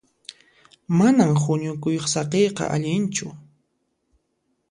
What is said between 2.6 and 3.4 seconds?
allinchu.